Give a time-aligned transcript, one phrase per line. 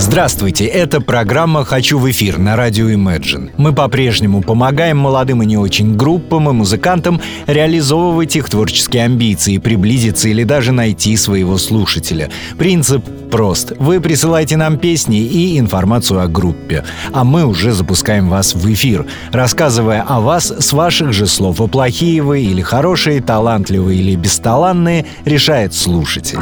[0.00, 3.50] Здравствуйте, это программа «Хочу в эфир» на радио Imagine.
[3.58, 10.30] Мы по-прежнему помогаем молодым и не очень группам и музыкантам реализовывать их творческие амбиции, приблизиться
[10.30, 12.30] или даже найти своего слушателя.
[12.56, 13.74] Принцип прост.
[13.78, 16.82] Вы присылаете нам песни и информацию о группе,
[17.12, 21.60] а мы уже запускаем вас в эфир, рассказывая о вас с ваших же слов.
[21.60, 26.38] А плохие вы или хорошие, талантливые или бесталанные, решает слушатель.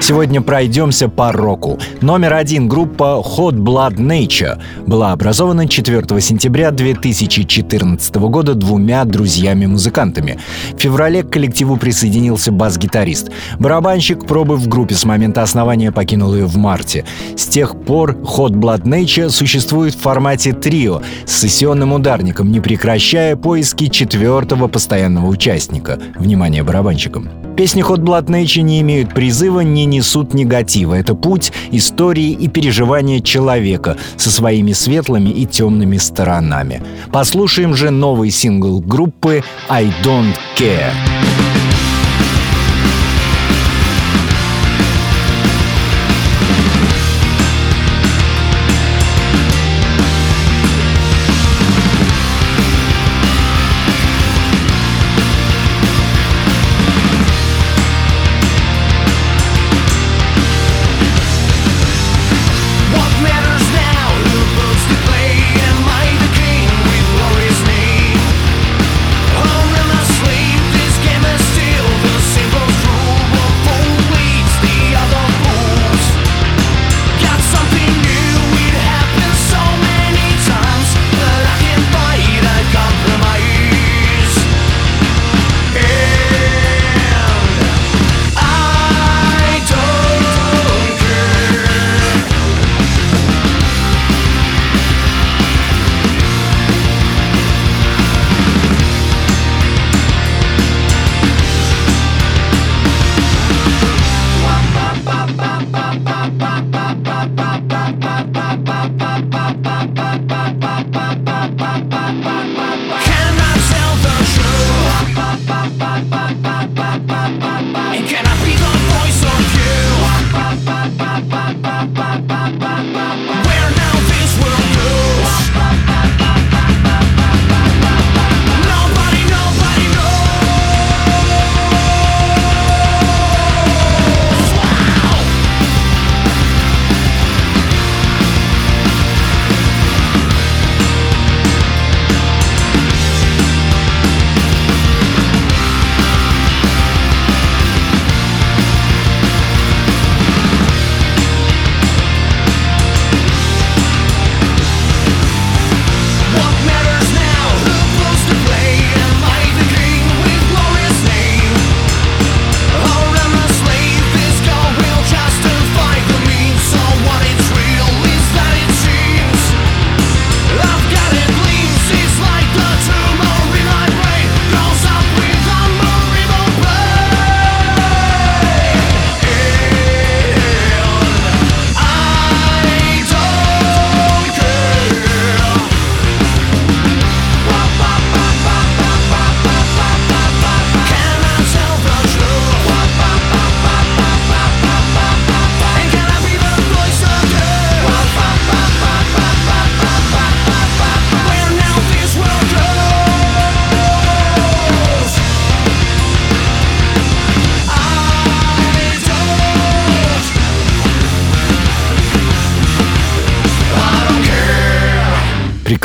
[0.00, 1.78] Сегодня пройдемся по року.
[2.00, 10.38] Номер один группа Hot Blood Nature была образована 4 сентября 2014 года двумя друзьями-музыкантами.
[10.74, 13.30] В феврале к коллективу присоединился бас-гитарист.
[13.58, 17.04] Барабанщик, пробы в группе с момента основания, покинул ее в марте.
[17.34, 23.34] С тех пор Hot Blood Nature существует в формате трио с сессионным ударником, не прекращая
[23.34, 25.98] поиски четвертого постоянного участника.
[26.16, 27.28] Внимание барабанщикам.
[27.56, 30.94] Песни Hot Blood Nature не имеют призыва, не несут негатива.
[30.94, 36.82] Это путь, истории и переживания человека со своими светлыми и темными сторонами.
[37.12, 41.15] Послушаем же новый сингл группы «I Don't Care».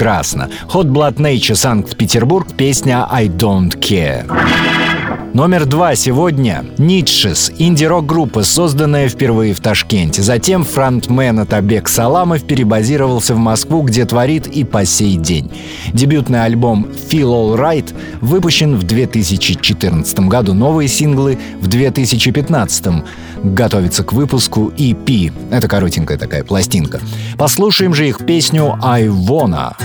[0.02, 0.50] Прекрасно.
[0.70, 4.81] Hot Blood Nature, Санкт-Петербург, песня «I Don't Care».
[5.34, 10.22] Номер два сегодня— Нитшес, инди-рок-группа, созданная впервые в Ташкенте.
[10.22, 15.50] Затем фронтмен Атабек Саламов перебазировался в Москву, где творит и по сей день.
[15.94, 23.06] Дебютный альбом «Feel All Right» выпущен в 2014 году, новые синглы в 2015.
[23.42, 25.32] Готовится к выпуску EP.
[25.50, 27.00] Это коротенькая такая пластинка.
[27.38, 29.76] Послушаем же их песню «I Wanna».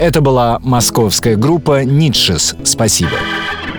[0.00, 2.56] Это была московская группа «Нитшес».
[2.64, 3.10] Спасибо.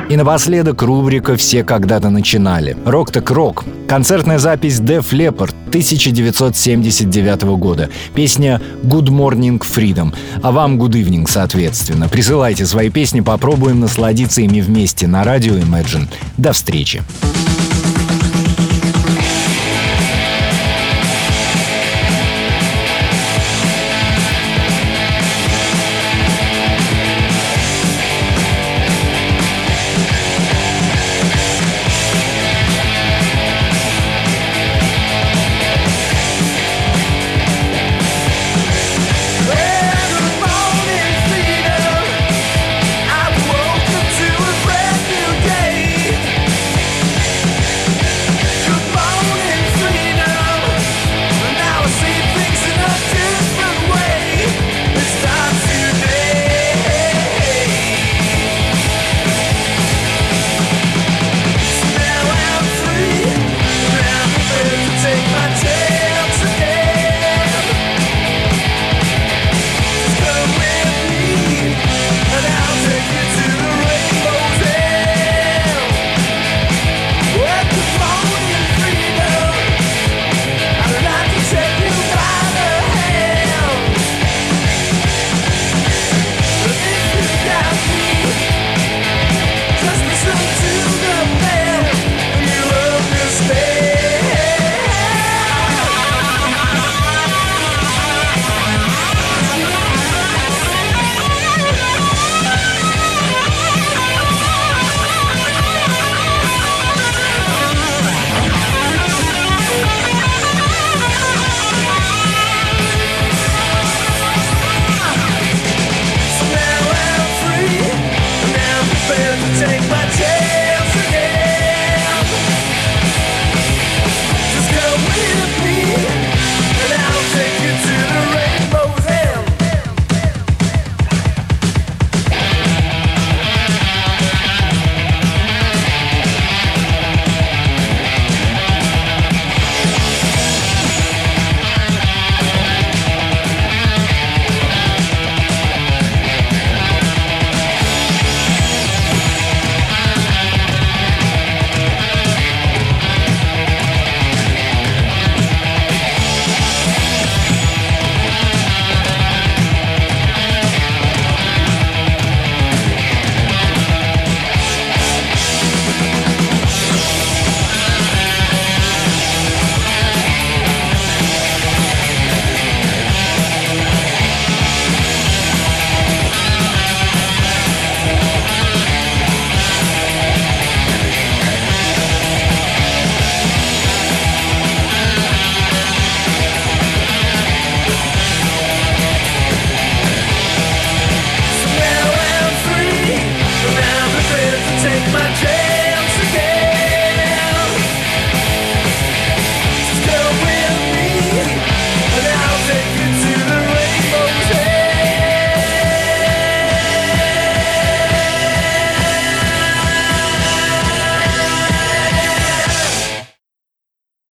[0.08, 2.78] И напоследок рубрика «Все когда-то начинали».
[2.86, 3.66] Рок так рок.
[3.88, 7.90] Концертная запись Def Leppard 1979 года.
[8.14, 10.14] Песня «Good Morning Freedom».
[10.44, 12.08] А вам «Good Evening», соответственно.
[12.08, 16.08] Присылайте свои песни, попробуем насладиться ими вместе на радио Imagine.
[16.38, 17.02] До встречи.